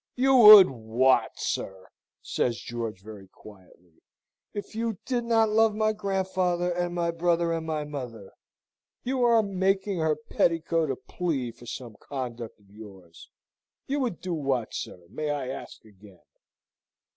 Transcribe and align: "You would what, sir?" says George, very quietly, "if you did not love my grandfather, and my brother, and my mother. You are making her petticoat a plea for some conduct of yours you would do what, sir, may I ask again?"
"You 0.15 0.35
would 0.35 0.67
what, 0.67 1.37
sir?" 1.37 1.85
says 2.23 2.57
George, 2.57 3.03
very 3.03 3.27
quietly, 3.27 4.01
"if 4.51 4.73
you 4.73 4.97
did 5.05 5.25
not 5.25 5.49
love 5.51 5.75
my 5.75 5.93
grandfather, 5.93 6.71
and 6.71 6.95
my 6.95 7.11
brother, 7.11 7.53
and 7.53 7.67
my 7.67 7.83
mother. 7.83 8.31
You 9.03 9.21
are 9.23 9.43
making 9.43 9.99
her 9.99 10.15
petticoat 10.15 10.89
a 10.89 10.95
plea 10.95 11.51
for 11.51 11.67
some 11.67 11.97
conduct 11.99 12.59
of 12.59 12.71
yours 12.71 13.29
you 13.85 13.99
would 13.99 14.21
do 14.21 14.33
what, 14.33 14.73
sir, 14.73 15.03
may 15.07 15.29
I 15.29 15.49
ask 15.49 15.85
again?" 15.85 16.23